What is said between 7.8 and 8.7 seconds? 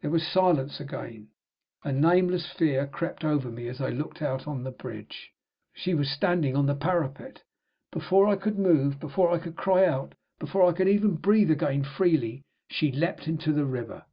Before I could